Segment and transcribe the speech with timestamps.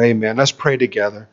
[0.00, 0.36] Amen.
[0.36, 1.28] Let's pray together.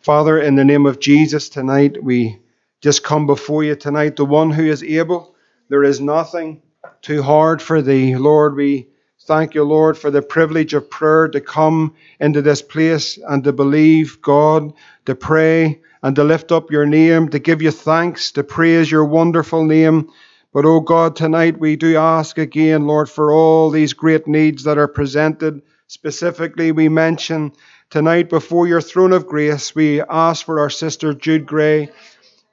[0.00, 2.38] Father, in the name of Jesus, tonight we
[2.82, 5.34] just come before you tonight, the one who is able.
[5.70, 6.60] There is nothing
[7.00, 8.14] too hard for thee.
[8.16, 8.88] Lord, we
[9.22, 13.52] thank you, Lord, for the privilege of prayer to come into this place and to
[13.54, 14.74] believe God,
[15.06, 19.06] to pray and to lift up your name, to give you thanks, to praise your
[19.06, 20.10] wonderful name.
[20.52, 24.76] But, oh God, tonight we do ask again, Lord, for all these great needs that
[24.76, 25.62] are presented.
[25.86, 27.52] Specifically, we mention
[27.92, 31.90] Tonight, before your throne of grace, we ask for our sister Jude Gray.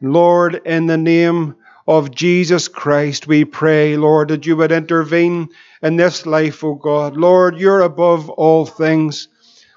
[0.01, 1.55] Lord, in the name
[1.87, 5.47] of Jesus Christ, we pray, Lord, that you would intervene
[5.81, 7.15] in this life, O God.
[7.15, 9.29] Lord, you're above all things.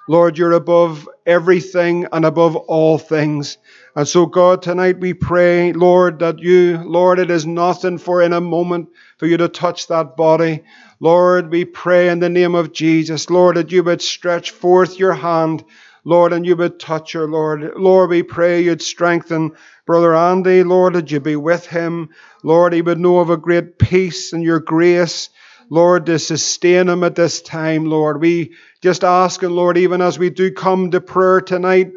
[0.09, 3.57] Lord, you're above everything and above all things.
[3.95, 8.33] And so, God, tonight we pray, Lord, that you, Lord, it is nothing for in
[8.33, 8.89] a moment
[9.23, 10.65] for you to touch that body.
[10.99, 15.13] Lord, we pray in the name of Jesus, Lord, that you would stretch forth your
[15.13, 15.65] hand,
[16.03, 17.75] Lord, and you would touch her, Lord.
[17.77, 19.53] Lord, we pray you'd strengthen
[19.87, 22.09] Brother Andy, Lord, that you be with him.
[22.43, 25.31] Lord, he would know of a great peace and your grace,
[25.71, 28.21] Lord, to sustain him at this time, Lord.
[28.21, 31.93] We just ask, and Lord, even as we do come to prayer tonight,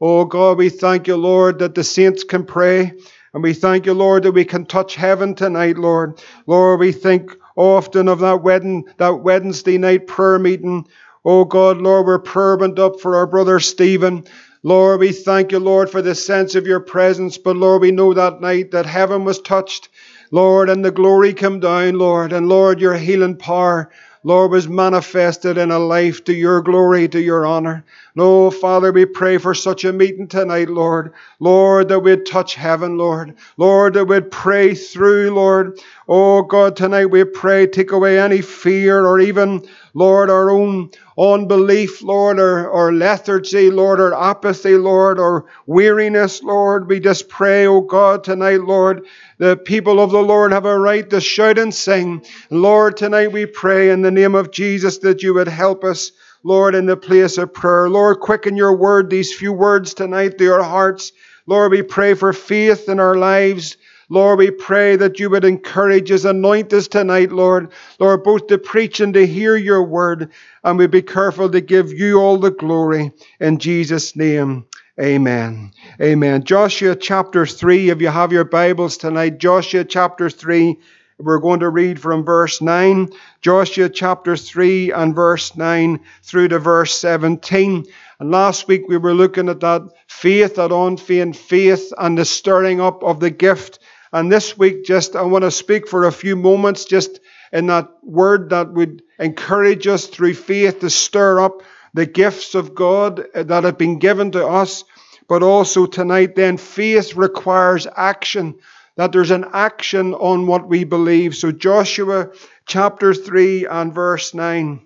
[0.00, 2.94] oh God, we thank you, Lord, that the saints can pray.
[3.32, 6.20] And we thank you, Lord, that we can touch heaven tonight, Lord.
[6.46, 10.86] Lord, we think often of that wedding, that Wednesday night prayer meeting.
[11.24, 14.24] Oh God, Lord, we're fervent up for our brother Stephen.
[14.62, 17.38] Lord, we thank you, Lord, for the sense of your presence.
[17.38, 19.90] But Lord, we know that night that heaven was touched.
[20.32, 22.32] Lord, and the glory came down, Lord.
[22.32, 23.90] And Lord, your healing power,
[24.22, 27.84] Lord, was manifested in a life to your glory, to your honor.
[28.14, 31.14] No, Father, we pray for such a meeting tonight, Lord.
[31.38, 33.34] Lord, that we'd touch heaven, Lord.
[33.56, 35.78] Lord, that we'd pray through, Lord.
[36.06, 42.02] Oh, God, tonight we pray, take away any fear or even, Lord, our own unbelief,
[42.02, 46.88] Lord, or, or lethargy, Lord, or apathy, Lord, or weariness, Lord.
[46.88, 49.06] We just pray, oh God, tonight, Lord,
[49.38, 52.24] the people of the Lord have a right to shout and sing.
[52.50, 56.12] Lord, tonight we pray in the name of Jesus that you would help us.
[56.42, 57.90] Lord, in the place of prayer.
[57.90, 61.12] Lord, quicken your word, these few words tonight to our hearts.
[61.46, 63.76] Lord, we pray for faith in our lives.
[64.12, 67.70] Lord, we pray that you would encourage us, anoint us tonight, Lord.
[68.00, 70.32] Lord, both to preach and to hear your word.
[70.64, 73.12] And we be careful to give you all the glory.
[73.38, 74.66] In Jesus' name,
[75.00, 75.70] amen.
[76.02, 76.42] Amen.
[76.42, 80.76] Joshua chapter 3, if you have your Bibles tonight, Joshua chapter 3.
[81.20, 83.10] We're going to read from verse 9,
[83.42, 87.84] Joshua chapter 3 and verse 9 through to verse 17.
[88.18, 92.80] And last week we were looking at that faith, that unfeigned faith, and the stirring
[92.80, 93.78] up of the gift.
[94.12, 97.20] And this week, just I want to speak for a few moments, just
[97.52, 101.62] in that word that would encourage us through faith to stir up
[101.94, 104.84] the gifts of God uh, that have been given to us.
[105.28, 108.56] But also tonight, then, faith requires action
[108.96, 111.36] that there's an action on what we believe.
[111.36, 112.30] So, Joshua
[112.66, 114.80] chapter 3 and verse 9.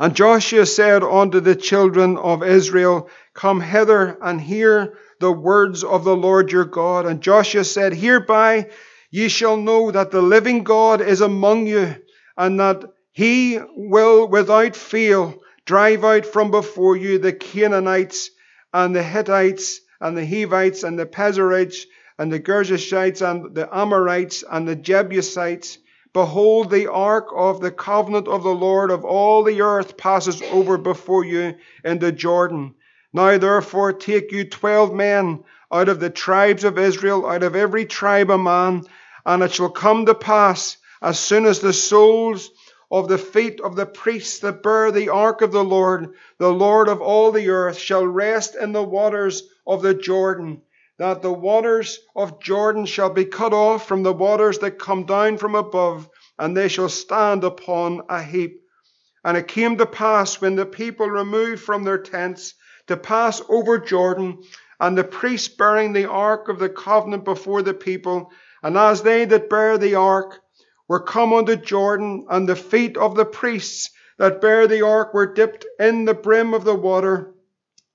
[0.00, 6.04] And Joshua said unto the children of Israel, Come hither and hear the words of
[6.04, 7.06] the Lord your God.
[7.06, 8.70] And Joshua said, Hereby
[9.10, 11.96] ye shall know that the living God is among you,
[12.36, 18.30] and that he will without fail drive out from before you the Canaanites
[18.72, 21.86] and the Hittites and the Hivites and the Perizzites
[22.18, 25.78] and the Girgashites and the Amorites and the Jebusites.
[26.12, 30.78] Behold, the ark of the covenant of the Lord of all the earth passes over
[30.78, 31.54] before you
[31.84, 32.74] in the Jordan.
[33.12, 37.86] Now therefore take you twelve men out of the tribes of Israel, out of every
[37.86, 38.84] tribe a man,
[39.24, 42.50] and it shall come to pass, as soon as the soles
[42.90, 46.88] of the feet of the priests that bear the ark of the Lord, the Lord
[46.88, 50.62] of all the earth, shall rest in the waters of the Jordan
[50.98, 55.38] that the waters of Jordan shall be cut off from the waters that come down
[55.38, 56.08] from above,
[56.38, 58.62] and they shall stand upon a heap.
[59.24, 62.54] And it came to pass when the people removed from their tents
[62.88, 64.42] to pass over Jordan,
[64.80, 68.30] and the priests bearing the ark of the covenant before the people,
[68.62, 70.40] and as they that bear the ark
[70.88, 75.32] were come unto Jordan, and the feet of the priests that bear the ark were
[75.32, 77.34] dipped in the brim of the water,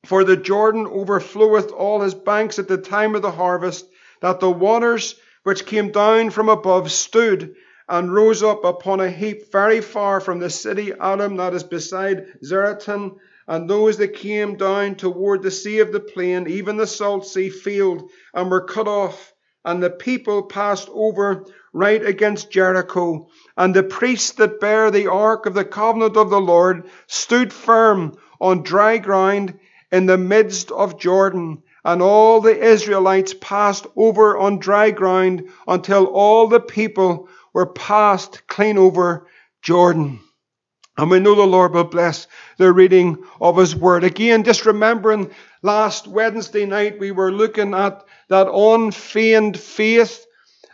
[0.06, 3.86] for the Jordan overfloweth all his banks at the time of the harvest,
[4.22, 7.56] that the waters which came down from above stood
[7.90, 12.26] and rose up upon a heap very far from the city Adam that is beside
[12.44, 13.18] Zaretan,
[13.48, 17.50] and those that came down toward the sea of the plain, even the salt sea
[17.50, 19.34] field, and were cut off.
[19.66, 23.28] and the people passed over right against Jericho.
[23.58, 28.18] And the priests that bear the ark of the covenant of the Lord stood firm
[28.40, 29.58] on dry ground
[29.92, 31.64] in the midst of Jordan.
[31.86, 38.48] And all the Israelites passed over on dry ground until all the people were passed
[38.48, 39.28] clean over
[39.62, 40.20] Jordan.
[40.98, 44.04] And we know the Lord will bless the reading of His Word.
[44.04, 45.32] Again, just remembering
[45.62, 50.26] last Wednesday night, we were looking at that unfeigned faith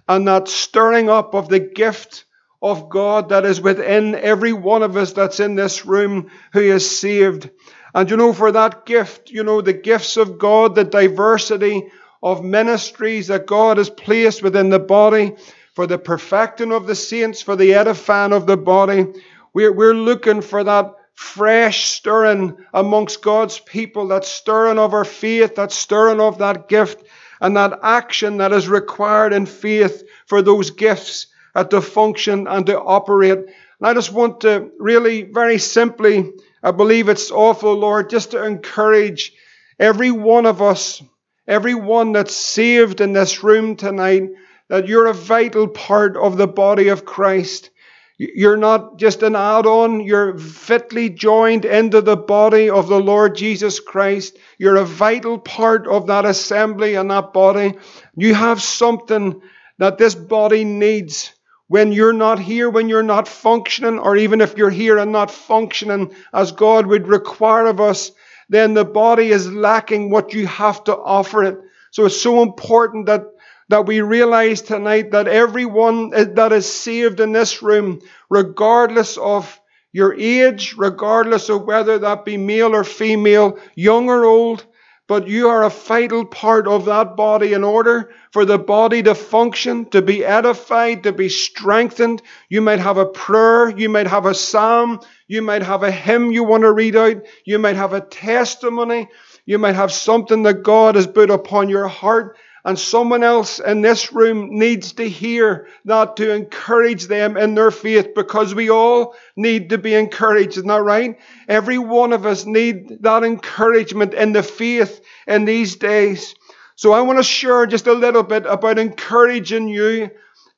[0.07, 2.25] and that stirring up of the gift
[2.62, 7.00] of God that is within every one of us that's in this room who is
[7.00, 7.50] saved.
[7.95, 11.89] And you know, for that gift, you know, the gifts of God, the diversity
[12.22, 15.36] of ministries that God has placed within the body,
[15.74, 19.07] for the perfecting of the saints, for the edifying of the body,
[19.54, 25.56] we're, we're looking for that fresh stirring amongst God's people, that stirring of our faith,
[25.56, 27.04] that stirring of that gift,
[27.42, 32.66] and that action that is required in faith for those gifts uh, to function and
[32.66, 33.38] to operate.
[33.38, 33.48] And
[33.81, 36.31] I just want to really, very simply,
[36.63, 39.34] I believe it's awful, Lord, just to encourage
[39.78, 41.01] every one of us,
[41.48, 44.30] every one that's saved in this room tonight,
[44.68, 47.72] that you're a vital part of the body of Christ.
[48.21, 53.38] You're not just an add on, you're fitly joined into the body of the Lord
[53.38, 54.38] Jesus Christ.
[54.57, 57.75] You're a vital part of that assembly and that body.
[58.18, 59.42] You have something
[59.77, 61.31] that this body needs
[61.68, 65.31] when you're not here, when you're not functioning, or even if you're here and not
[65.31, 68.12] functioning as God would require of us,
[68.50, 71.57] then the body is lacking what you have to offer it.
[71.92, 73.24] So it's so important that
[73.69, 79.60] that we realize tonight that everyone eh, that is saved in this room, regardless of
[79.92, 84.66] your age, regardless of whether that be male or female, young or old,
[85.07, 89.16] but you are a vital part of that body in order for the body to
[89.16, 92.22] function, to be edified, to be strengthened.
[92.48, 96.31] You might have a prayer, you might have a psalm, you might have a hymn
[96.31, 99.10] you want to read out, you might have a testimony,
[99.48, 103.82] you might have something that God has put upon your heart and someone else in
[103.82, 109.16] this room needs to hear that to encourage them in their faith because we all
[109.36, 110.58] need to be encouraged.
[110.58, 111.18] Isn't that right?
[111.48, 116.36] Every one of us need that encouragement in the faith in these days.
[116.76, 120.12] So I want to share just a little bit about encouraging you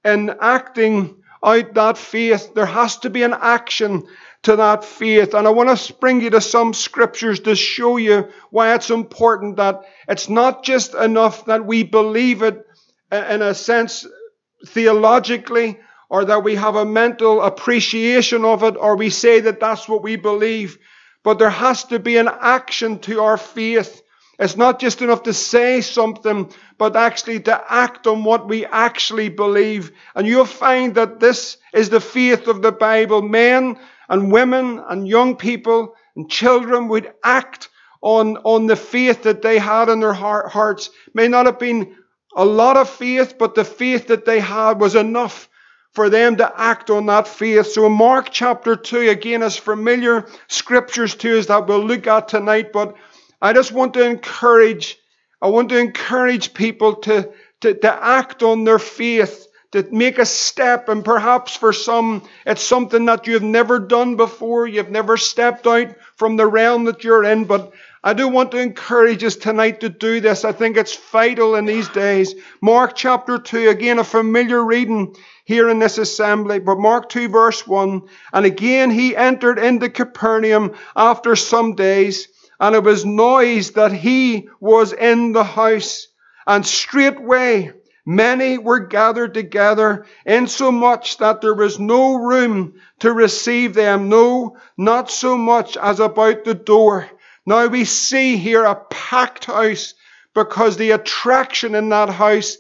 [0.03, 2.53] in acting out that faith.
[2.53, 4.03] There has to be an action
[4.43, 5.33] to that faith.
[5.33, 9.57] And I want to bring you to some scriptures to show you why it's important
[9.57, 12.65] that it's not just enough that we believe it
[13.11, 14.07] uh, in a sense
[14.67, 15.79] theologically
[16.09, 20.03] or that we have a mental appreciation of it or we say that that's what
[20.03, 20.77] we believe.
[21.23, 24.01] But there has to be an action to our faith.
[24.39, 29.29] It's not just enough to say something, but actually to act on what we actually
[29.29, 29.91] believe.
[30.15, 33.21] And you'll find that this is the faith of the Bible.
[33.21, 33.77] Men
[34.11, 37.69] and women and young people and children would act
[38.01, 40.89] on, on the faith that they had in their heart, hearts.
[41.13, 41.95] May not have been
[42.35, 45.47] a lot of faith, but the faith that they had was enough
[45.93, 47.67] for them to act on that faith.
[47.67, 52.73] So Mark chapter 2, again, as familiar scriptures to us that we'll look at tonight,
[52.73, 52.95] but
[53.41, 54.97] I just want to encourage,
[55.41, 57.31] I want to encourage people to,
[57.61, 62.63] to, to act on their faith to make a step, and perhaps for some, it's
[62.63, 64.67] something that you've never done before.
[64.67, 67.45] You've never stepped out from the realm that you're in.
[67.45, 67.71] But
[68.03, 70.43] I do want to encourage us tonight to do this.
[70.43, 72.35] I think it's vital in these days.
[72.59, 77.67] Mark chapter 2, again, a familiar reading here in this assembly, but Mark 2, verse
[77.67, 78.01] 1.
[78.33, 82.27] And again he entered into Capernaum after some days,
[82.59, 86.07] and it was noise that he was in the house.
[86.47, 87.71] And straightway,
[88.05, 95.11] Many were gathered together, insomuch that there was no room to receive them, no, not
[95.11, 97.07] so much as about the door.
[97.45, 99.93] Now we see here a packed house
[100.33, 102.57] because the attraction in that house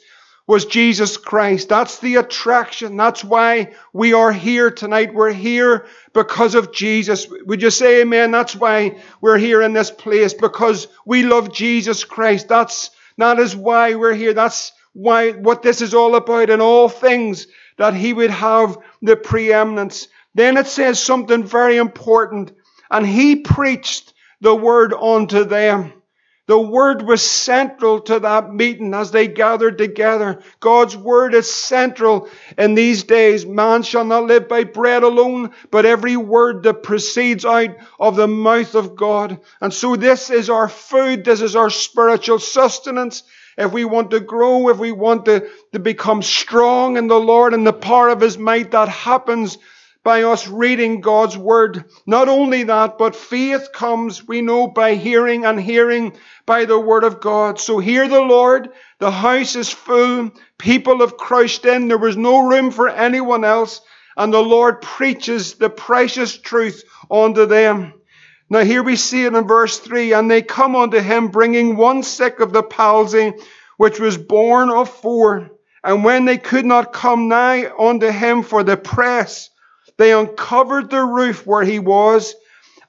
[0.47, 1.69] was Jesus Christ.
[1.69, 2.97] That's the attraction.
[2.97, 5.13] That's why we are here tonight.
[5.13, 7.27] We're here because of Jesus.
[7.45, 8.31] Would you say amen?
[8.31, 12.47] That's why we're here in this place because we love Jesus Christ.
[12.47, 14.33] That's, that is why we're here.
[14.33, 19.15] That's why, what this is all about in all things, that he would have the
[19.15, 20.07] preeminence.
[20.35, 22.51] Then it says something very important.
[22.89, 25.93] And he preached the word unto them.
[26.47, 30.41] The word was central to that meeting as they gathered together.
[30.59, 33.45] God's word is central in these days.
[33.45, 38.27] Man shall not live by bread alone, but every word that proceeds out of the
[38.27, 39.39] mouth of God.
[39.61, 41.23] And so this is our food.
[41.23, 43.23] This is our spiritual sustenance.
[43.57, 47.53] If we want to grow, if we want to, to become strong in the Lord
[47.53, 49.57] and the power of His might, that happens
[50.03, 51.85] by us reading God's Word.
[52.07, 56.13] Not only that, but faith comes, we know, by hearing and hearing
[56.45, 57.59] by the Word of God.
[57.59, 58.69] So hear the Lord.
[58.99, 60.31] The house is full.
[60.57, 61.87] People have crushed in.
[61.87, 63.81] There was no room for anyone else.
[64.17, 67.93] And the Lord preaches the precious truth unto them.
[68.51, 72.03] Now here we see it in verse 3, and they come unto him bringing one
[72.03, 73.31] sick of the palsy,
[73.77, 75.51] which was borne of four.
[75.85, 79.49] And when they could not come nigh unto him for the press,
[79.95, 82.35] they uncovered the roof where he was.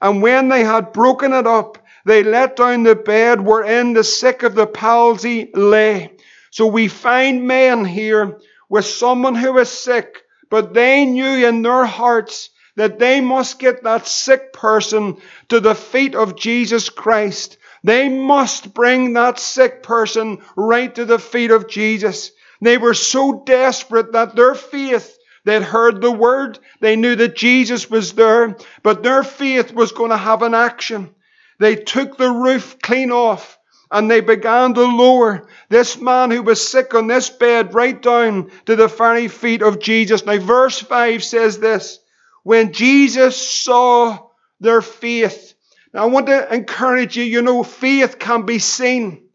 [0.01, 4.43] And when they had broken it up, they let down the bed wherein the sick
[4.43, 6.11] of the palsy lay.
[6.51, 11.85] So we find men here with someone who is sick, but they knew in their
[11.85, 15.17] hearts that they must get that sick person
[15.49, 17.57] to the feet of Jesus Christ.
[17.83, 22.31] They must bring that sick person right to the feet of Jesus.
[22.61, 27.89] They were so desperate that their faith, they'd heard the word, they knew that Jesus
[27.89, 31.13] was there, but their faith was going to have an action.
[31.59, 33.59] They took the roof clean off
[33.91, 38.49] and they began to lower this man who was sick on this bed right down
[38.65, 40.25] to the very feet of Jesus.
[40.25, 41.99] Now, verse 5 says this
[42.43, 44.19] when Jesus saw
[44.59, 45.53] their faith.
[45.93, 49.27] Now, I want to encourage you, you know, faith can be seen.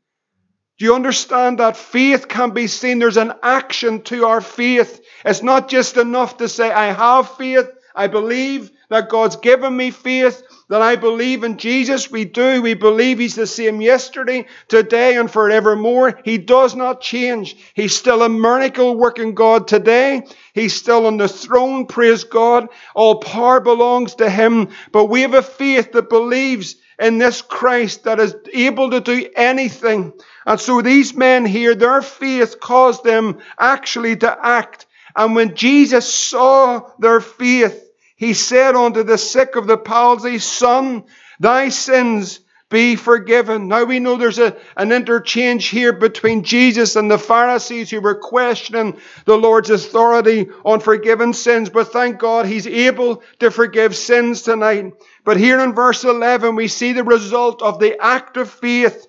[0.79, 2.99] Do you understand that faith can be seen?
[2.99, 5.00] There's an action to our faith.
[5.25, 9.90] It's not just enough to say, I have faith, I believe that God's given me
[9.90, 12.11] faith, that I believe in Jesus.
[12.11, 12.62] We do.
[12.62, 16.21] We believe He's the same yesterday, today, and forevermore.
[16.25, 17.57] He does not change.
[17.75, 20.26] He's still a miracle working God today.
[20.54, 21.87] He's still on the throne.
[21.87, 22.68] Praise God.
[22.95, 24.68] All power belongs to Him.
[24.92, 29.28] But we have a faith that believes in this Christ that is able to do
[29.37, 30.12] anything.
[30.45, 34.87] And so these men here, their faith caused them actually to act.
[35.14, 37.88] And when Jesus saw their faith,
[38.19, 41.05] he said unto the sick of the palsy, Son,
[41.39, 43.69] thy sins be forgiven.
[43.69, 48.17] Now we know there's a, an interchange here between Jesus and the Pharisees who were
[48.17, 54.43] questioning the Lord's authority on forgiven sins, but thank God he's able to forgive sins
[54.43, 54.95] tonight.
[55.25, 59.07] But here in verse 11, we see the result of the act of faith.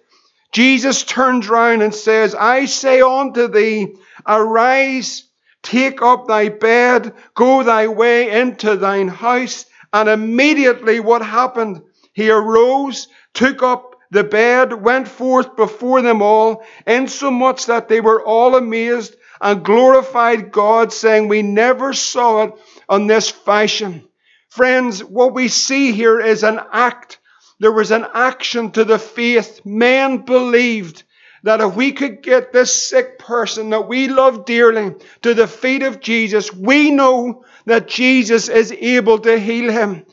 [0.52, 5.29] Jesus turns round and says, I say unto thee, arise
[5.64, 9.66] Take up thy bed, go thy way into thine house.
[9.92, 11.82] And immediately what happened?
[12.14, 18.24] He arose, took up the bed, went forth before them all, insomuch that they were
[18.24, 22.54] all amazed and glorified God, saying, We never saw it
[22.88, 24.08] on this fashion.
[24.50, 27.20] Friends, what we see here is an act.
[27.60, 29.62] There was an action to the faith.
[29.66, 31.04] Men believed
[31.44, 35.84] that if we could get this sick person that we love dearly to the feet
[35.84, 40.06] of Jesus, we know that Jesus is able to heal him.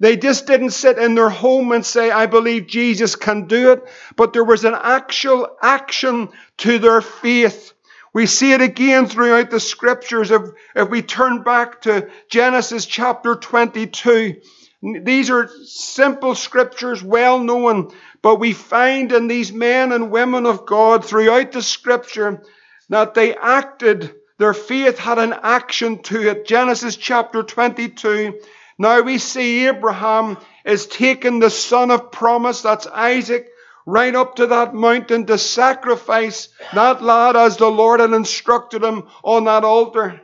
[0.00, 3.84] They just didn't sit in their home and say, I believe Jesus can do it,
[4.16, 7.72] but there was an actual action to their faith.
[8.12, 10.30] We see it again throughout the scriptures.
[10.30, 10.42] If,
[10.74, 14.40] if we turn back to Genesis chapter 22,
[14.82, 20.64] these are simple scriptures, well known, but we find in these men and women of
[20.64, 22.42] God throughout the scripture
[22.88, 26.46] that they acted, their faith had an action to it.
[26.46, 28.40] Genesis chapter 22.
[28.78, 33.48] Now we see Abraham is taking the son of promise, that's Isaac,
[33.86, 39.08] right up to that mountain to sacrifice that lad as the Lord had instructed him
[39.24, 40.20] on that altar.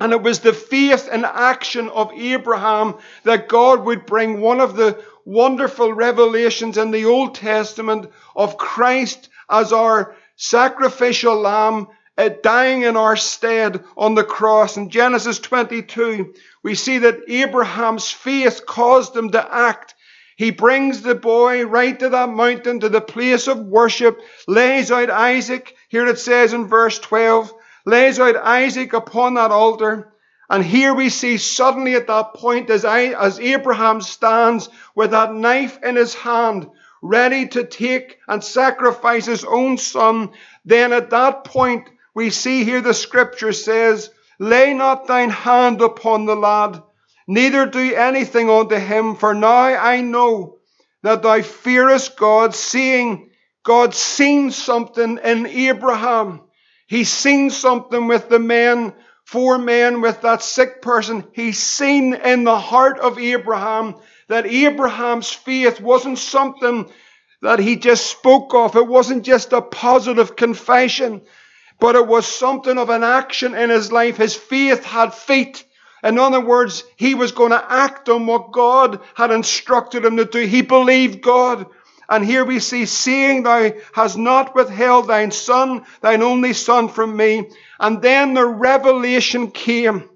[0.00, 4.76] And it was the faith and action of Abraham that God would bring one of
[4.76, 12.82] the wonderful revelations in the Old Testament of Christ as our sacrificial lamb uh, dying
[12.82, 14.78] in our stead on the cross.
[14.78, 19.94] In Genesis 22, we see that Abraham's faith caused him to act.
[20.36, 25.10] He brings the boy right to that mountain, to the place of worship, lays out
[25.10, 25.76] Isaac.
[25.90, 27.52] Here it says in verse 12,
[27.84, 30.10] lays out Isaac upon that altar.
[30.50, 35.34] And here we see suddenly at that point as, I, as Abraham stands with that
[35.34, 36.70] knife in his hand,
[37.02, 40.30] ready to take and sacrifice his own son,
[40.64, 46.24] then at that point we see here the scripture says, Lay not thine hand upon
[46.24, 46.82] the lad,
[47.26, 50.58] neither do anything unto him, for now I know
[51.02, 53.30] that thou fearest God, seeing
[53.64, 56.42] God seen something in Abraham.
[56.86, 58.94] He's seen something with the men
[59.28, 63.94] four men with that sick person, he's seen in the heart of Abraham
[64.28, 66.90] that Abraham's faith wasn't something
[67.42, 68.74] that he just spoke of.
[68.74, 71.20] It wasn't just a positive confession,
[71.78, 74.16] but it was something of an action in his life.
[74.16, 75.62] His faith had feet.
[76.02, 80.24] In other words, he was going to act on what God had instructed him to
[80.24, 80.46] do.
[80.46, 81.66] He believed God.
[82.08, 87.16] And here we see, seeing thou hast not withheld thine son, thine only son from
[87.16, 87.50] me.
[87.78, 90.08] And then the revelation came.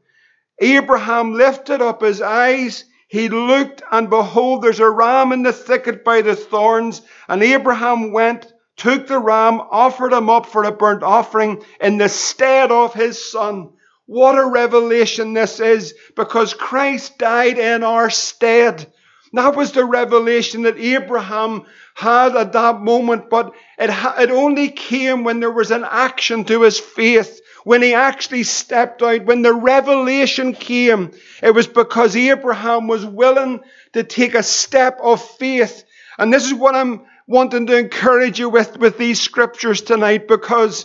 [0.59, 2.85] Abraham lifted up his eyes.
[3.09, 7.03] He looked, and behold, there's a ram in the thicket by the thorns.
[7.29, 12.09] And Abraham went, took the ram, offered him up for a burnt offering in the
[12.09, 13.75] stead of his son.
[14.07, 18.91] What a revelation this is, because Christ died in our stead.
[19.35, 24.69] That was the revelation that Abraham had at that moment, but it, ha- it only
[24.69, 29.43] came when there was an action to his faith, when he actually stepped out, when
[29.43, 31.13] the revelation came.
[31.43, 33.61] It was because Abraham was willing
[33.95, 35.85] to take a step of faith.
[36.19, 40.85] And this is what I'm wanting to encourage you with, with these scriptures tonight, because,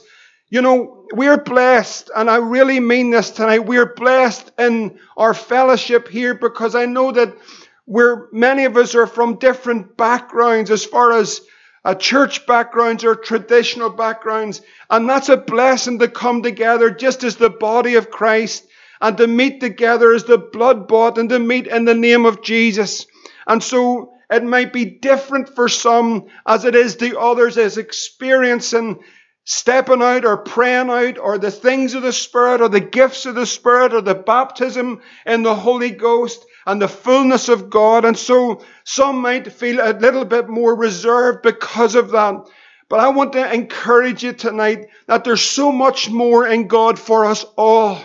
[0.49, 3.59] you know, we're blessed, and I really mean this tonight.
[3.59, 7.33] We're blessed in our fellowship here because I know that
[7.87, 11.39] where many of us are from different backgrounds as far as
[11.85, 14.61] uh, church backgrounds or traditional backgrounds.
[14.89, 18.67] And that's a blessing to come together just as the body of Christ
[18.99, 22.43] and to meet together as the blood bought and to meet in the name of
[22.43, 23.05] Jesus.
[23.47, 28.99] And so it might be different for some as it is to others as experiencing
[29.45, 33.33] stepping out or praying out or the things of the Spirit or the gifts of
[33.33, 38.05] the Spirit or the baptism in the Holy Ghost and the fullness of God.
[38.05, 42.45] And so some might feel a little bit more reserved because of that.
[42.89, 47.25] But I want to encourage you tonight that there's so much more in God for
[47.25, 47.99] us all.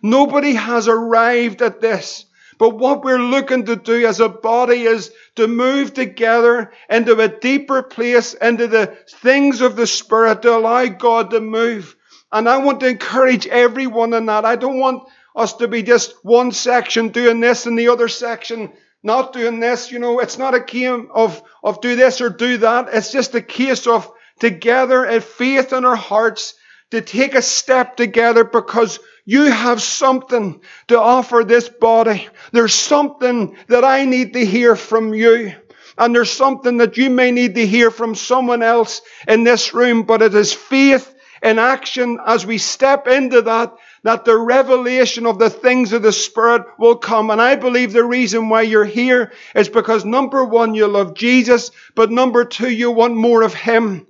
[0.00, 2.24] Nobody has arrived at this.
[2.56, 7.26] But what we're looking to do as a body is to move together into a
[7.26, 11.96] deeper place, into the things of the Spirit, to allow God to move.
[12.30, 14.44] And I want to encourage everyone in that.
[14.44, 18.72] I don't want us to be just one section doing this and the other section
[19.02, 19.92] not doing this.
[19.92, 22.88] You know, it's not a game of, of do this or do that.
[22.92, 24.10] It's just a case of
[24.40, 26.54] together in faith in our hearts
[26.90, 32.28] to take a step together because you have something to offer this body.
[32.52, 35.54] There's something that I need to hear from you.
[35.96, 40.02] And there's something that you may need to hear from someone else in this room,
[40.02, 45.38] but it is faith in action as we step into that that the revelation of
[45.38, 47.30] the things of the Spirit will come.
[47.30, 51.70] And I believe the reason why you're here is because number one, you love Jesus,
[51.94, 54.06] but number two, you want more of Him.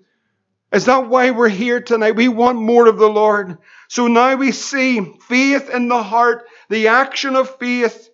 [0.72, 2.16] Is that why we're here tonight?
[2.16, 3.58] We want more of the Lord.
[3.88, 8.10] So now we see faith in the heart, the action of faith,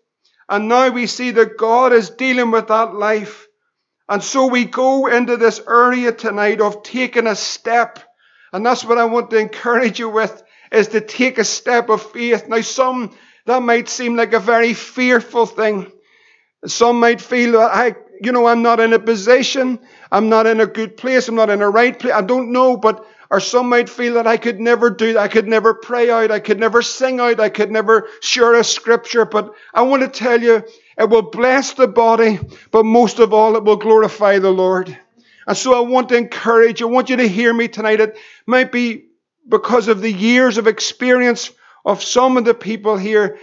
[0.51, 3.49] and now we see that God is dealing with that life.
[4.07, 8.01] And so we go into this area tonight of taking a step.
[8.53, 12.03] And that's what I want to encourage you with is to take a step of
[12.03, 12.49] faith.
[12.49, 15.91] Now, some, that might seem like a very fearful thing.
[16.67, 19.79] Some might feel that I, you know, I'm not in a position,
[20.13, 22.77] I'm not in a good place, I'm not in a right place, I don't know,
[22.77, 26.11] but, or some might feel that I could never do that, I could never pray
[26.11, 30.03] out, I could never sing out, I could never share a scripture, but I want
[30.03, 30.63] to tell you,
[30.99, 32.39] it will bless the body,
[32.71, 34.97] but most of all, it will glorify the Lord.
[35.47, 38.01] And so I want to encourage I want you to hear me tonight.
[38.01, 39.07] It might be
[39.51, 41.51] because of the years of experience
[41.85, 43.39] of some of the people here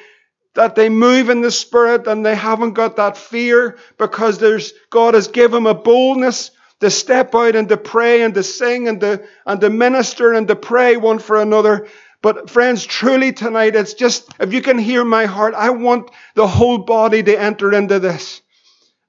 [0.56, 5.13] that they move in the spirit and they haven't got that fear because there's God
[5.13, 9.00] has given them a boldness to step out and to pray and to sing and
[9.02, 11.88] to and to minister and to pray one for another.
[12.22, 16.48] But friends, truly tonight, it's just if you can hear my heart, I want the
[16.48, 18.41] whole body to enter into this.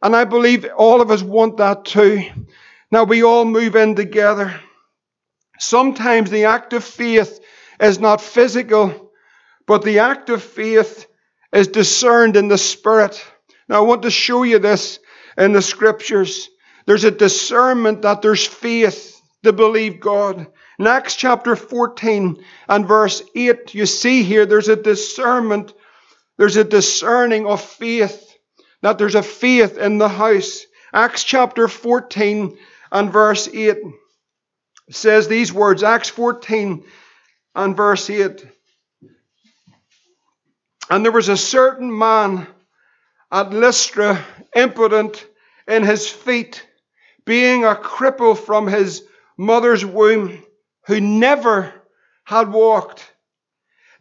[0.02, 2.28] And I believe all of us want that too.
[2.90, 4.60] Now we all move in together.
[5.58, 7.40] Sometimes the act of faith
[7.80, 9.12] is not physical,
[9.66, 11.06] but the act of faith
[11.52, 13.22] is discerned in the Spirit.
[13.68, 14.98] Now, I want to show you this
[15.36, 16.48] in the scriptures.
[16.86, 20.46] There's a discernment that there's faith to believe God.
[20.78, 25.74] In Acts chapter 14 and verse 8, you see here there's a discernment,
[26.36, 28.32] there's a discerning of faith,
[28.82, 30.64] that there's a faith in the house.
[30.92, 32.56] Acts chapter 14
[32.92, 33.76] and verse 8
[34.90, 36.84] says these words, Acts 14
[37.54, 38.46] and verse 8.
[40.90, 42.46] And there was a certain man
[43.30, 44.24] at Lystra,
[44.56, 45.26] impotent
[45.66, 46.66] in his feet,
[47.26, 49.02] being a cripple from his
[49.36, 50.42] mother's womb,
[50.86, 51.74] who never
[52.24, 53.12] had walked.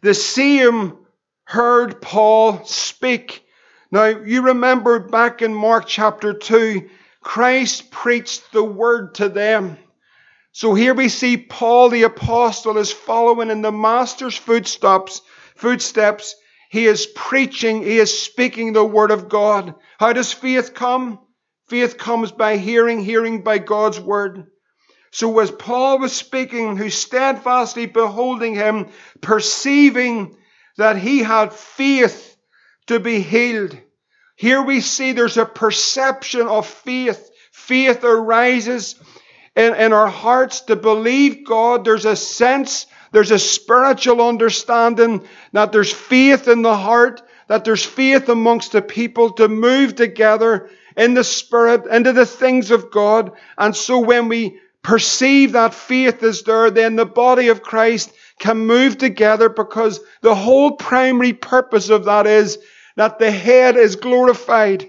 [0.00, 0.96] The same
[1.44, 3.44] heard Paul speak.
[3.90, 6.88] Now, you remember back in Mark chapter 2,
[7.22, 9.76] Christ preached the word to them.
[10.58, 15.22] So here we see Paul the apostle is following in the master's footsteps,
[15.54, 16.34] footsteps.
[16.68, 19.76] He is preaching, he is speaking the word of God.
[20.00, 21.20] How does faith come?
[21.68, 24.48] Faith comes by hearing, hearing by God's word.
[25.12, 28.88] So as Paul was speaking, who steadfastly beholding him,
[29.20, 30.36] perceiving
[30.76, 32.36] that he had faith
[32.88, 33.78] to be healed.
[34.34, 37.30] Here we see there's a perception of faith.
[37.52, 38.96] Faith arises
[39.58, 41.84] in, in our hearts to believe God.
[41.84, 47.84] There's a sense, there's a spiritual understanding that there's faith in the heart, that there's
[47.84, 53.32] faith amongst the people to move together in the Spirit into the things of God.
[53.58, 58.58] And so when we perceive that faith is there, then the body of Christ can
[58.58, 62.58] move together because the whole primary purpose of that is
[62.94, 64.88] that the head is glorified.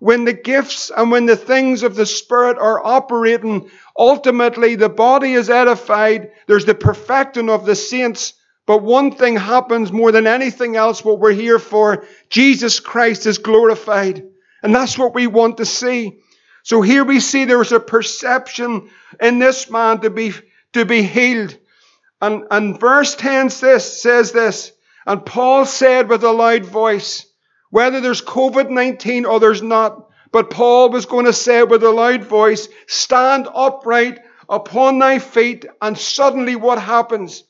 [0.00, 5.34] When the gifts and when the things of the Spirit are operating, ultimately the body
[5.34, 6.30] is edified.
[6.46, 8.34] There's the perfecting of the saints.
[8.66, 12.06] But one thing happens more than anything else, what we're here for.
[12.30, 14.24] Jesus Christ is glorified.
[14.62, 16.18] And that's what we want to see.
[16.62, 18.88] So here we see there was a perception
[19.20, 20.32] in this man to be,
[20.72, 21.58] to be healed.
[22.22, 24.72] And, and verse 10 says, says this,
[25.06, 27.26] and Paul said with a loud voice,
[27.74, 31.90] whether there's COVID 19 or there's not, but Paul was going to say with a
[31.90, 35.66] loud voice, stand upright upon thy feet.
[35.82, 37.42] And suddenly what happens?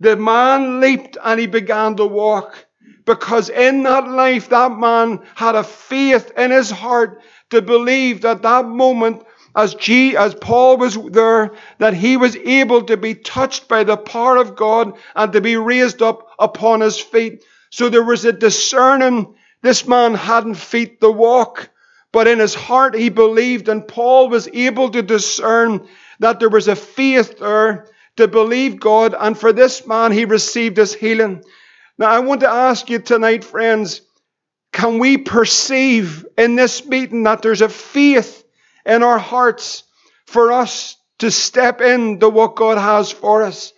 [0.00, 2.66] The man leaped and he began to walk.
[3.06, 8.42] Because in that life, that man had a faith in his heart to believe that
[8.42, 9.24] that moment
[9.56, 13.96] as, G, as Paul was there, that he was able to be touched by the
[13.96, 17.42] power of God and to be raised up upon his feet.
[17.70, 19.33] So there was a discerning.
[19.64, 21.70] This man hadn't feet to walk,
[22.12, 26.68] but in his heart he believed, and Paul was able to discern that there was
[26.68, 31.42] a faith there to believe God, and for this man he received his healing.
[31.96, 34.02] Now I want to ask you tonight, friends,
[34.70, 38.44] can we perceive in this meeting that there's a faith
[38.84, 39.84] in our hearts
[40.26, 43.72] for us to step into what God has for us,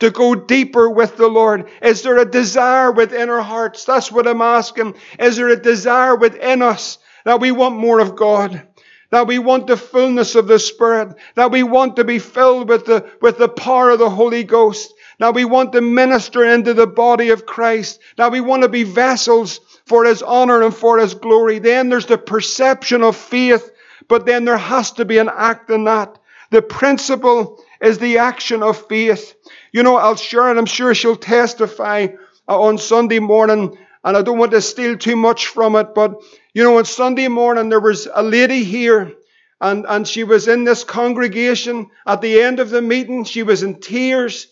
[0.00, 1.68] to go deeper with the Lord?
[1.82, 3.84] Is there a desire within our hearts?
[3.84, 4.94] That's what I'm asking.
[5.18, 8.66] Is there a desire within us that we want more of God?
[9.10, 12.84] That we want the fullness of the Spirit, that we want to be filled with
[12.84, 16.86] the, with the power of the Holy Ghost, that we want to minister into the
[16.86, 21.14] body of Christ, that we want to be vessels for His honor and for His
[21.14, 21.58] glory.
[21.58, 23.70] Then there's the perception of faith
[24.08, 26.18] but then there has to be an act in that.
[26.50, 29.34] The principle is the action of faith.
[29.72, 32.08] You know, I'll share, and I'm sure she'll testify
[32.48, 36.22] uh, on Sunday morning, and I don't want to steal too much from it, but
[36.54, 39.12] you know, on Sunday morning there was a lady here,
[39.60, 41.90] and, and she was in this congregation.
[42.06, 44.46] At the end of the meeting, she was in tears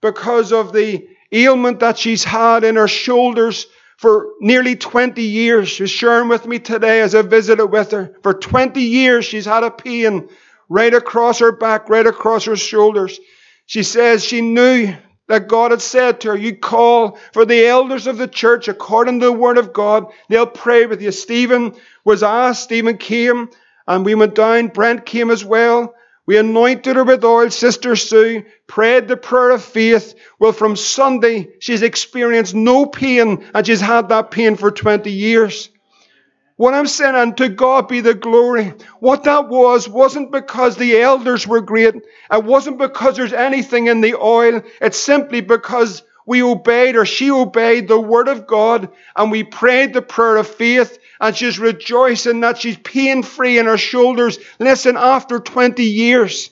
[0.00, 5.68] because of the ailment that she's had in her shoulders for nearly 20 years.
[5.68, 8.14] She's sharing with me today as I visited with her.
[8.22, 10.28] For 20 years, she's had a pain
[10.68, 13.20] right across her back, right across her shoulders.
[13.66, 14.94] She says she knew
[15.28, 19.20] that God had said to her, You call for the elders of the church according
[19.20, 20.06] to the word of God.
[20.28, 21.10] They'll pray with you.
[21.12, 23.50] Stephen was asked, Stephen came,
[23.86, 24.68] and we went down.
[24.68, 25.94] Brent came as well.
[26.26, 27.50] We anointed her with oil.
[27.50, 30.14] Sister Sue prayed the prayer of faith.
[30.38, 35.68] Well, from Sunday, she's experienced no pain, and she's had that pain for 20 years.
[36.62, 38.72] What I'm saying, and to God be the glory.
[39.00, 41.96] What that was, wasn't because the elders were great.
[41.96, 44.62] It wasn't because there's anything in the oil.
[44.80, 49.92] It's simply because we obeyed, or she obeyed the word of God, and we prayed
[49.92, 54.38] the prayer of faith, and she's rejoicing that she's pain free in her shoulders.
[54.60, 56.50] Listen, after 20 years.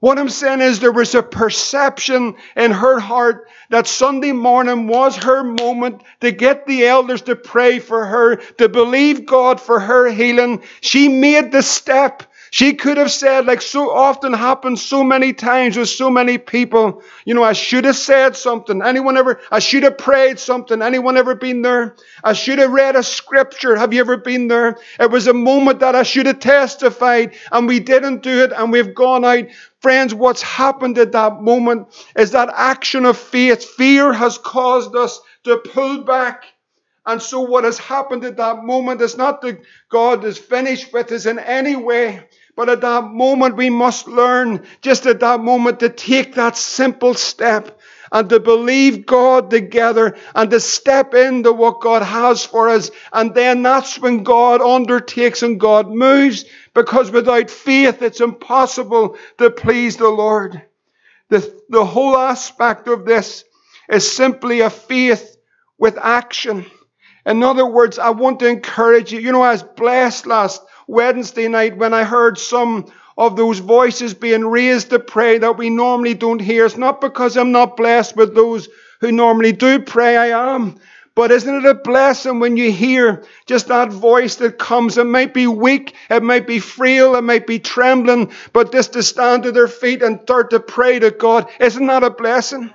[0.00, 5.14] What I'm saying is there was a perception in her heart that Sunday morning was
[5.16, 10.10] her moment to get the elders to pray for her, to believe God for her
[10.10, 10.62] healing.
[10.80, 12.22] She made the step.
[12.52, 17.02] She could have said, like so often happens so many times with so many people,
[17.24, 18.82] you know, I should have said something.
[18.82, 20.82] Anyone ever, I should have prayed something.
[20.82, 21.94] Anyone ever been there?
[22.24, 23.76] I should have read a scripture.
[23.76, 24.78] Have you ever been there?
[24.98, 28.72] It was a moment that I should have testified and we didn't do it and
[28.72, 29.44] we've gone out.
[29.80, 33.64] Friends, what's happened at that moment is that action of faith.
[33.64, 36.44] Fear has caused us to pull back.
[37.06, 41.10] And so what has happened at that moment is not that God is finished with
[41.12, 42.28] us in any way.
[42.56, 47.14] But at that moment, we must learn, just at that moment, to take that simple
[47.14, 47.78] step.
[48.12, 52.90] and to believe God together and to step into what God has for us.
[53.12, 59.50] And then that's when God undertakes and God moves because without faith it's impossible to
[59.50, 60.62] please the Lord.
[61.30, 63.44] The, the whole aspect of this
[63.90, 65.36] is simply a faith
[65.78, 66.66] with action.
[67.26, 69.20] In other words, I want to encourage you.
[69.20, 74.12] You know, I was blessed last Wednesday night when I heard some of those voices
[74.12, 76.66] being raised to pray that we normally don't hear.
[76.66, 78.68] It's not because I'm not blessed with those
[79.00, 80.80] who normally do pray, I am.
[81.14, 84.98] But isn't it a blessing when you hear just that voice that comes?
[84.98, 89.02] It might be weak, it might be frail, it might be trembling, but just to
[89.02, 92.72] stand to their feet and start to pray to God, isn't that a blessing?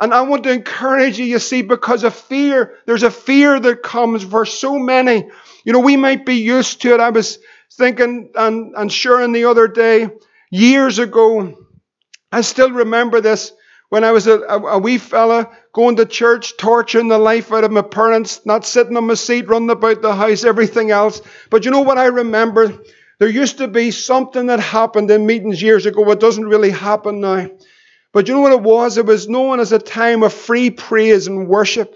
[0.00, 3.84] And I want to encourage you, you see, because of fear, there's a fear that
[3.84, 5.30] comes for so many.
[5.64, 7.00] You know, we might be used to it.
[7.00, 7.38] I was
[7.76, 10.08] thinking and, and sharing the other day,
[10.50, 11.66] years ago,
[12.30, 13.52] I still remember this
[13.88, 17.64] when I was a, a, a, wee fella going to church, torturing the life out
[17.64, 21.20] of my parents, not sitting on my seat, running about the house, everything else.
[21.50, 22.80] But you know what I remember?
[23.18, 26.10] There used to be something that happened in meetings years ago.
[26.10, 27.50] It doesn't really happen now.
[28.12, 28.98] But you know what it was?
[28.98, 31.94] It was known as a time of free praise and worship.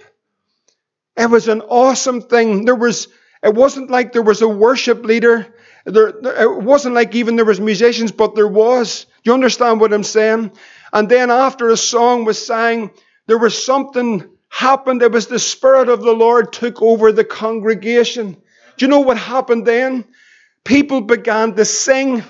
[1.17, 2.67] It was an awesome thing.
[2.67, 3.09] There was,
[3.43, 5.47] it wasn't like there was a worship leader.
[5.87, 9.05] There, it wasn't like even there was musicians, but there was.
[9.05, 10.51] Do you understand what I'm saying?
[10.93, 12.91] And then after a song was sang,
[13.29, 15.03] there was something happened.
[15.03, 18.33] It was the Spirit of the Lord took over the congregation.
[18.77, 20.07] Do you know what happened then?
[20.65, 22.25] People began to sing.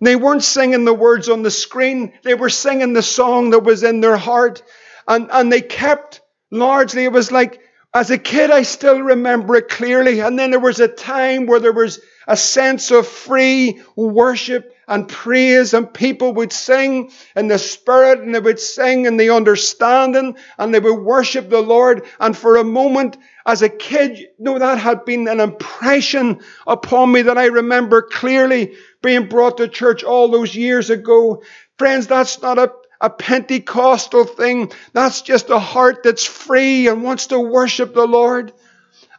[0.00, 2.14] They weren't singing the words on the screen.
[2.22, 4.62] They were singing the song that was in their heart.
[5.06, 7.60] And, and they kept largely, it was like,
[7.96, 10.20] as a kid, I still remember it clearly.
[10.20, 15.08] And then there was a time where there was a sense of free worship and
[15.08, 20.36] praise, and people would sing in the Spirit, and they would sing in the understanding,
[20.58, 22.04] and they would worship the Lord.
[22.20, 27.12] And for a moment, as a kid, you know, that had been an impression upon
[27.12, 31.42] me that I remember clearly being brought to church all those years ago.
[31.78, 34.72] Friends, that's not a, a Pentecostal thing.
[34.92, 38.52] That's just a heart that's free and wants to worship the Lord.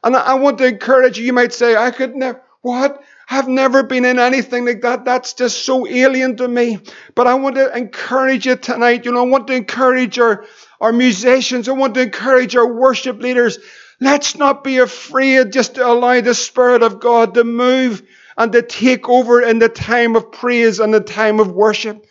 [0.03, 1.25] And I, want to encourage you.
[1.25, 3.03] You might say, I could never, what?
[3.29, 5.03] I've never been in anything like that.
[5.03, 6.79] That's just so alien to me.
[7.13, 9.05] But I want to encourage you tonight.
[9.05, 10.45] You know, I want to encourage our,
[10.79, 11.67] our musicians.
[11.67, 13.59] I want to encourage our worship leaders.
[13.99, 18.03] Let's not be afraid just to allow the Spirit of God to move
[18.37, 22.05] and to take over in the time of praise and the time of worship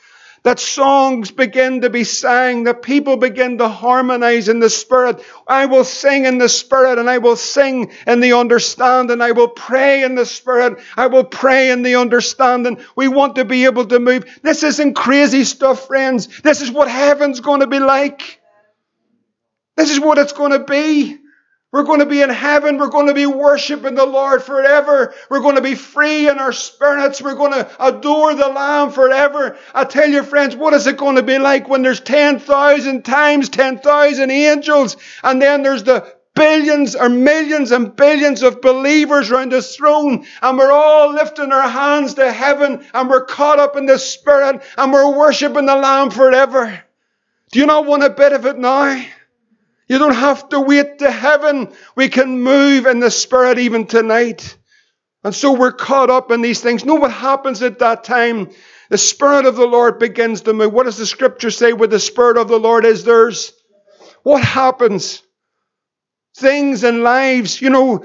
[0.47, 5.21] that songs begin to be sang, that people begin to harmonize in the Spirit.
[5.45, 9.21] I will sing in the Spirit and I will sing in the understanding.
[9.21, 10.79] I will pray in the Spirit.
[10.97, 12.79] I will pray in the understanding.
[12.95, 14.25] We want to be able to move.
[14.43, 16.29] This isn't crazy stuff, friends.
[16.43, 18.41] This is what heaven's going to be like.
[19.77, 21.19] This is what it's going to be.
[21.77, 22.79] We're going to be in heaven.
[22.79, 25.12] We're going to be worshiping the Lord forever.
[25.29, 27.21] We're going to be free in our spirits.
[27.21, 29.59] We're going to adore the Lamb forever.
[29.75, 33.51] I tell you, friends, what is it going to be like when there's 10,000 times
[33.51, 39.61] 10,000 angels and then there's the billions or millions and billions of believers around the
[39.61, 43.99] throne and we're all lifting our hands to heaven and we're caught up in the
[43.99, 46.83] Spirit and we're worshiping the Lamb forever.
[47.53, 49.05] Do you not want a bit of it now?
[49.88, 51.72] You don't have to wait to heaven.
[51.94, 54.57] We can move in the Spirit even tonight.
[55.22, 56.85] And so we're caught up in these things.
[56.85, 58.51] Know what happens at that time?
[58.90, 60.72] The Spirit of the Lord begins to move.
[60.72, 63.05] What does the scripture say where the Spirit of the Lord is?
[63.05, 63.53] There's
[64.22, 65.22] what happens?
[66.37, 67.61] Things and lives.
[67.61, 68.05] You know,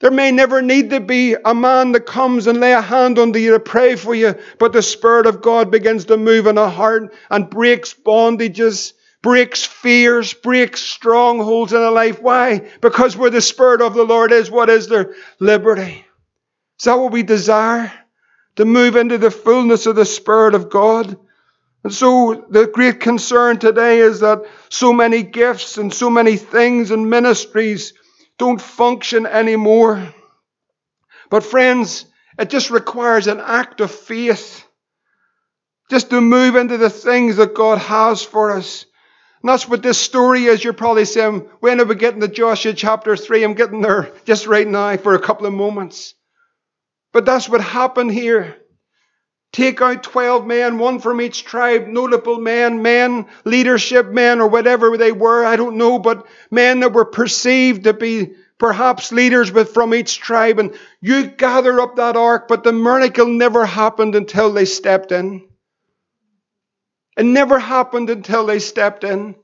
[0.00, 3.34] there may never need to be a man that comes and lay a hand on
[3.34, 6.70] you to pray for you, but the Spirit of God begins to move in a
[6.70, 8.92] heart and breaks bondages
[9.28, 12.18] breaks fears, breaks strongholds in a life.
[12.18, 12.66] Why?
[12.80, 15.14] Because where the Spirit of the Lord is, what is there?
[15.38, 16.06] Liberty.
[16.78, 17.92] Is that what we desire?
[18.56, 21.18] To move into the fullness of the Spirit of God.
[21.84, 26.90] And so the great concern today is that so many gifts and so many things
[26.90, 27.92] and ministries
[28.38, 30.14] don't function anymore.
[31.28, 32.06] But friends,
[32.38, 34.66] it just requires an act of faith
[35.90, 38.86] just to move into the things that God has for us.
[39.42, 40.62] And that's what this story is.
[40.62, 43.44] You're probably saying, when are we getting to Joshua chapter 3?
[43.44, 46.14] I'm getting there just right now for a couple of moments.
[47.12, 48.56] But that's what happened here.
[49.52, 54.96] Take out 12 men, one from each tribe, notable men, men, leadership men, or whatever
[54.98, 59.72] they were, I don't know, but men that were perceived to be perhaps leaders with,
[59.72, 60.58] from each tribe.
[60.58, 65.47] And you gather up that ark, but the miracle never happened until they stepped in.
[67.18, 69.34] It never happened until they stepped in.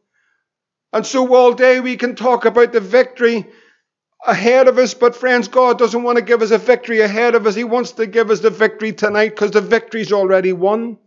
[0.93, 3.47] And so all day we can talk about the victory
[4.25, 7.49] ahead of us, but friends, God doesn't want to give us a victory ahead of
[7.49, 7.57] us.
[7.57, 10.99] He wants to give us the victory tonight because the victory's already won.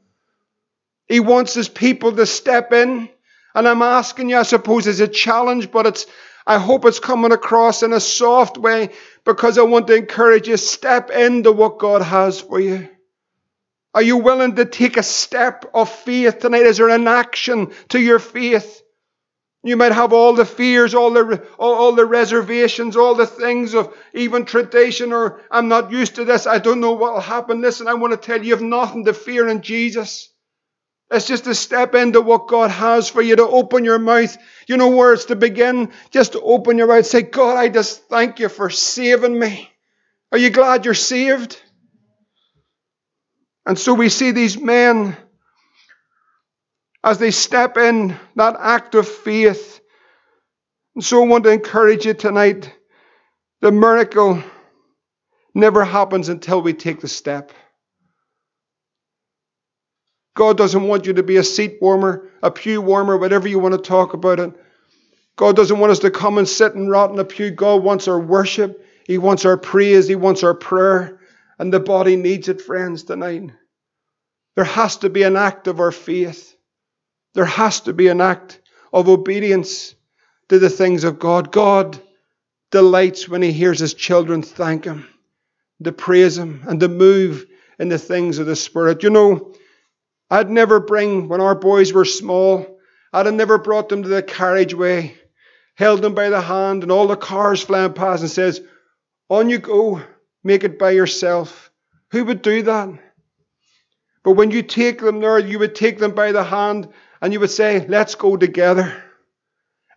[1.08, 3.08] He wants his people to step in.
[3.56, 6.06] And I'm asking you, I suppose, as a challenge, but it's
[6.46, 8.90] I hope it's coming across in a soft way
[9.24, 12.90] because I want to encourage you, step into what God has for you.
[13.98, 16.68] Are you willing to take a step of faith tonight?
[16.68, 18.84] Is there an action to your faith?
[19.64, 23.74] You might have all the fears, all the, all, all, the reservations, all the things
[23.74, 27.62] of even tradition, or I'm not used to this, I don't know what will happen.
[27.62, 30.30] Listen, I want to tell you, you have nothing to fear in Jesus.
[31.10, 34.38] It's just to step into what God has for you, to open your mouth.
[34.68, 35.92] You know where it's to begin?
[36.12, 39.72] Just to open your mouth, say, God, I just thank you for saving me.
[40.32, 41.60] Are you glad you're saved?
[43.68, 45.18] And so we see these men
[47.04, 49.82] as they step in that act of faith.
[50.96, 52.74] And so I want to encourage you tonight
[53.60, 54.42] the miracle
[55.54, 57.52] never happens until we take the step.
[60.34, 63.74] God doesn't want you to be a seat warmer, a pew warmer, whatever you want
[63.74, 64.54] to talk about it.
[65.36, 67.52] God doesn't want us to come and sit and rot in a pew.
[67.52, 68.86] God wants our worship.
[69.06, 70.08] He wants our praise.
[70.08, 71.17] He wants our prayer.
[71.60, 73.52] And the body needs it, friends, tonight.
[74.56, 76.56] There has to be an act of our faith.
[77.34, 78.60] There has to be an act
[78.94, 79.96] of obedience
[80.50, 81.52] to the things of God.
[81.52, 82.00] God
[82.72, 85.08] delights when He hears His children thank Him,
[85.84, 87.46] to praise Him, and to move
[87.80, 89.04] in the things of the Spirit.
[89.04, 89.54] You know,
[90.30, 92.80] I'd never bring, when our boys were small,
[93.14, 95.16] I'd have never brought them to the carriageway,
[95.76, 98.62] held them by the hand, and all the cars flying past and says,
[99.30, 100.02] On you go,
[100.48, 101.70] make it by yourself.
[102.12, 102.90] Who would do that?
[104.24, 106.90] But when you take them there, you would take them by the hand
[107.22, 109.04] and you would say, Let's go together.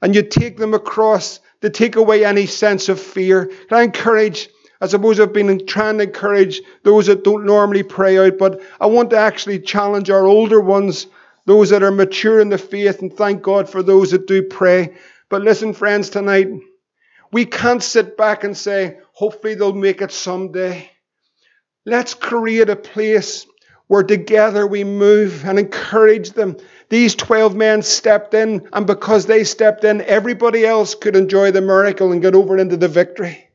[0.02, 3.50] And you'd take them across to take away any sense of fear.
[3.70, 4.48] I encourage
[4.80, 8.86] I suppose I've been trying to encourage those that don't normally pray out, but I
[8.86, 11.06] want to actually challenge our older ones,
[11.44, 14.94] those that are mature in the faith, and thank God for those that do pray.
[15.28, 16.48] But listen, friends, tonight,
[17.30, 20.90] we can't sit back and say, hopefully they'll make it someday.
[21.84, 23.46] Let's create a place
[23.86, 26.56] where together we move and encourage them.
[26.88, 31.60] These 12 men stepped in, and because they stepped in, everybody else could enjoy the
[31.60, 33.50] miracle and get over into the victory.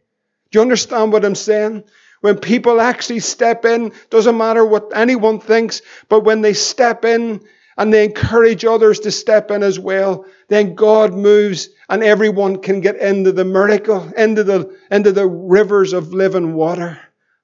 [0.52, 1.86] Do you understand what I'm saying?
[2.22, 7.42] When people actually step in, doesn't matter what anyone thinks, but when they step in
[7.78, 12.80] and they encourage others to step in as well, then God moves and everyone can
[12.82, 17.00] get into the miracle, into the, into the rivers of living water.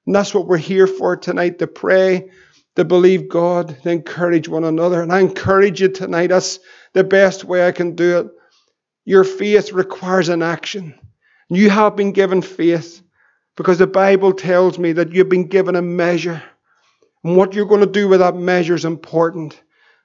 [0.06, 2.30] And that's what we're here for tonight to pray,
[2.76, 5.02] to believe God, to encourage one another.
[5.02, 6.28] And I encourage you tonight.
[6.28, 6.58] That's
[6.94, 8.26] the best way I can do it.
[9.04, 10.98] Your faith requires an action.
[11.48, 13.02] You have been given faith
[13.56, 16.42] because the Bible tells me that you've been given a measure.
[17.22, 19.60] And what you're going to do with that measure is important.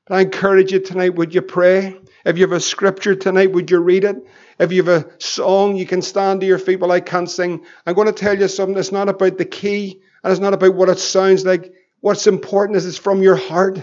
[0.10, 1.98] I encourage you tonight, would you pray?
[2.26, 4.16] If you have a scripture tonight, would you read it?
[4.60, 6.80] If you have a song, you can stand to your feet.
[6.80, 7.66] Well, I can't sing.
[7.86, 8.78] I'm going to tell you something.
[8.78, 11.74] It's not about the key and it's not about what it sounds like.
[12.00, 13.82] What's important is it's from your heart.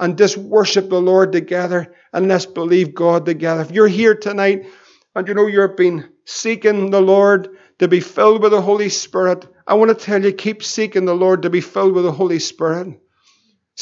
[0.00, 3.62] And just worship the Lord together and let's believe God together.
[3.62, 4.66] If you're here tonight
[5.14, 9.46] and you know you've been seeking the Lord to be filled with the Holy Spirit,
[9.66, 12.40] I want to tell you keep seeking the Lord to be filled with the Holy
[12.40, 13.01] Spirit.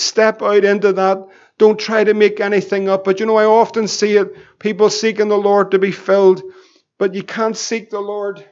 [0.01, 1.27] Step out into that.
[1.59, 3.05] Don't try to make anything up.
[3.05, 6.43] But you know, I often see it people seeking the Lord to be filled,
[6.99, 8.45] but you can't seek the Lord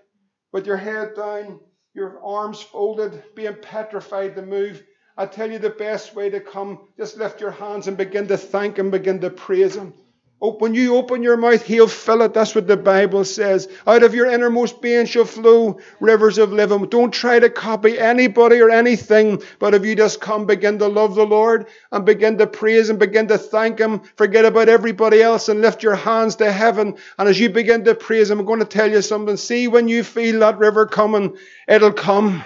[0.52, 1.60] with your head down,
[1.94, 4.82] your arms folded, being petrified to move.
[5.16, 8.36] I tell you the best way to come, just lift your hands and begin to
[8.36, 9.94] thank Him, begin to praise Him.
[10.40, 12.32] When you open your mouth, he'll fill it.
[12.32, 13.66] That's what the Bible says.
[13.88, 16.86] Out of your innermost being shall flow rivers of living.
[16.86, 21.16] Don't try to copy anybody or anything, but if you just come, begin to love
[21.16, 25.48] the Lord and begin to praise and begin to thank Him, forget about everybody else
[25.48, 26.96] and lift your hands to heaven.
[27.18, 29.36] And as you begin to praise Him, I'm going to tell you something.
[29.36, 32.44] See, when you feel that river coming, it'll come.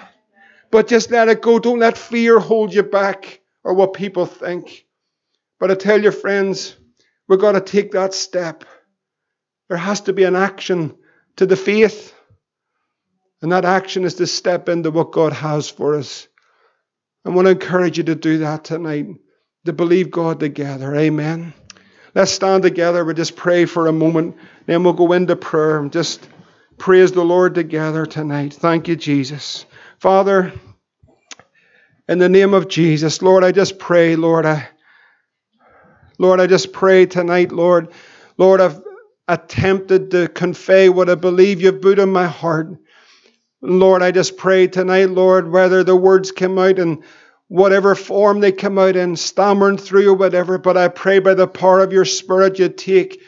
[0.71, 1.59] But just let it go.
[1.59, 4.87] Don't let fear hold you back or what people think.
[5.59, 6.75] But I tell you, friends,
[7.27, 8.65] We've got to take that step.
[9.69, 10.95] There has to be an action
[11.37, 12.13] to the faith.
[13.41, 16.27] And that action is to step into what God has for us.
[17.25, 19.07] I want to encourage you to do that tonight,
[19.65, 20.95] to believe God together.
[20.95, 21.53] Amen.
[22.15, 23.03] Let's stand together.
[23.03, 24.37] We'll just pray for a moment.
[24.65, 26.27] Then we'll go into prayer and just
[26.77, 28.53] praise the Lord together tonight.
[28.53, 29.65] Thank you, Jesus.
[29.99, 30.53] Father,
[32.07, 34.67] in the name of Jesus, Lord, I just pray, Lord, I
[36.17, 37.89] Lord, I just pray tonight, Lord,
[38.37, 38.81] Lord, I've
[39.27, 42.75] attempted to convey what I believe you've put in my heart.
[43.61, 47.03] Lord, I just pray tonight, Lord, whether the words come out in
[47.47, 51.47] whatever form they come out in, stammering through or whatever, but I pray by the
[51.47, 53.21] power of your Spirit you take,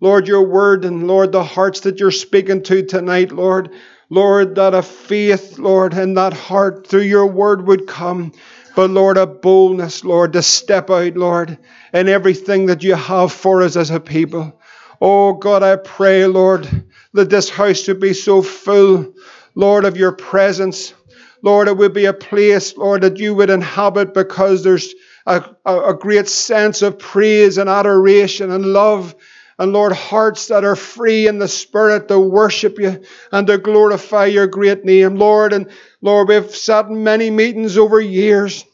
[0.00, 3.70] Lord, your word and Lord, the hearts that you're speaking to tonight, Lord.
[4.08, 8.32] Lord, that a faith, Lord, in that heart through your word would come.
[8.74, 11.58] But Lord, a boldness, Lord, to step out, Lord,
[11.92, 14.58] in everything that you have for us as a people.
[15.00, 19.12] Oh God, I pray, Lord, that this house would be so full,
[19.54, 20.94] Lord, of your presence.
[21.42, 24.94] Lord, it would be a place, Lord, that you would inhabit because there's
[25.26, 29.14] a, a, a great sense of praise and adoration and love
[29.58, 34.26] and Lord, hearts that are free in the Spirit to worship you and to glorify
[34.26, 35.52] your great name, Lord.
[35.52, 38.64] And Lord, we've sat in many meetings over years.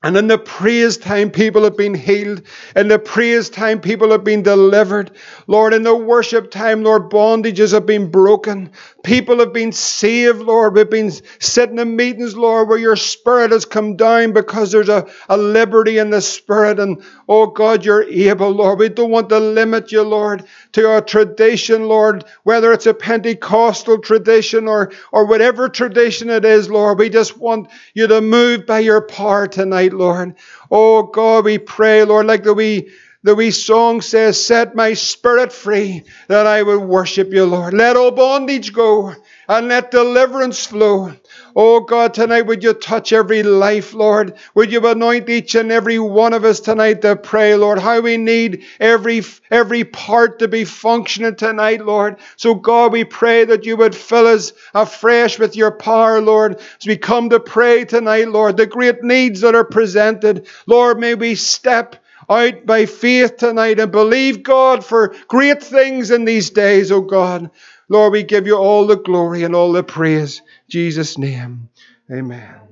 [0.00, 2.42] And in the praise time, people have been healed.
[2.76, 5.10] In the praise time, people have been delivered.
[5.48, 8.70] Lord, in the worship time, Lord, bondages have been broken.
[9.02, 10.76] People have been saved, Lord.
[10.76, 15.08] We've been sitting in meetings, Lord, where your Spirit has come down because there's a,
[15.28, 16.78] a liberty in the Spirit.
[16.78, 18.78] And oh God, you're able, Lord.
[18.78, 23.98] We don't want to limit you, Lord, to a tradition, Lord, whether it's a Pentecostal
[23.98, 27.00] tradition or, or whatever tradition it is, Lord.
[27.00, 30.34] We just want you to move by your power tonight tonight, Lord.
[30.70, 32.90] Oh God, we pray, Lord, like the wee
[33.24, 37.74] the wee song says, Set my spirit free that I will worship you, Lord.
[37.74, 39.12] Let all bondage go
[39.48, 41.12] and let deliverance flow.
[41.60, 44.34] Oh God, tonight would you touch every life, Lord?
[44.54, 47.80] Would you anoint each and every one of us tonight to pray, Lord?
[47.80, 52.18] How we need every every part to be functioning tonight, Lord.
[52.36, 56.86] So God, we pray that you would fill us afresh with your power, Lord, as
[56.86, 58.56] we come to pray tonight, Lord.
[58.56, 61.96] The great needs that are presented, Lord, may we step
[62.30, 67.50] out by faith tonight and believe God for great things in these days, oh God.
[67.88, 70.42] Lord, we give you all the glory and all the praise.
[70.68, 71.70] Jesus' name,
[72.12, 72.67] amen.